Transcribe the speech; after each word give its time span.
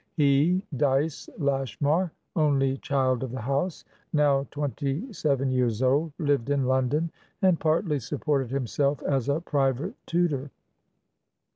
He, 0.15 0.63
Dyce 0.75 1.29
Lashmar, 1.37 2.11
only 2.35 2.77
child 2.77 3.21
of 3.21 3.29
the 3.31 3.41
house, 3.41 3.85
now 4.13 4.47
twenty 4.49 5.13
seven 5.13 5.51
years 5.51 5.83
old, 5.83 6.11
lived 6.17 6.49
in 6.49 6.65
London, 6.65 7.11
and 7.43 7.59
partly 7.59 7.99
supported 7.99 8.49
himself 8.49 9.03
as 9.03 9.29
a 9.29 9.41
private 9.41 9.93
tutor. 10.07 10.49